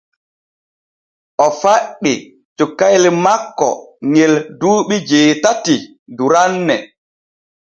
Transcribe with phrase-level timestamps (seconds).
[1.45, 2.13] O faɗɗi
[2.57, 3.69] cukayel makko
[4.11, 4.23] ŋe
[4.59, 5.75] duuɓi jeetati
[6.15, 6.75] duranne.